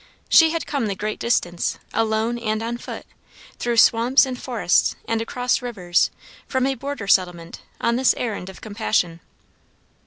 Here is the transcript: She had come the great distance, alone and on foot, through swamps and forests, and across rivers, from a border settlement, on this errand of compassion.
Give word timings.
She 0.29 0.49
had 0.49 0.65
come 0.65 0.87
the 0.87 0.95
great 0.95 1.19
distance, 1.19 1.77
alone 1.93 2.39
and 2.39 2.63
on 2.63 2.79
foot, 2.79 3.05
through 3.59 3.77
swamps 3.77 4.25
and 4.25 4.35
forests, 4.41 4.95
and 5.07 5.21
across 5.21 5.61
rivers, 5.61 6.09
from 6.47 6.65
a 6.65 6.73
border 6.73 7.07
settlement, 7.07 7.59
on 7.79 7.97
this 7.97 8.15
errand 8.17 8.49
of 8.49 8.61
compassion. 8.61 9.19